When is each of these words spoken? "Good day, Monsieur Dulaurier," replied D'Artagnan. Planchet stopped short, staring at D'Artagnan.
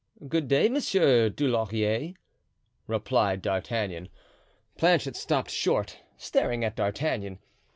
"Good 0.27 0.47
day, 0.47 0.67
Monsieur 0.67 1.29
Dulaurier," 1.29 2.15
replied 2.87 3.43
D'Artagnan. 3.43 4.09
Planchet 4.75 5.15
stopped 5.15 5.51
short, 5.51 5.99
staring 6.17 6.65
at 6.65 6.75
D'Artagnan. 6.75 7.37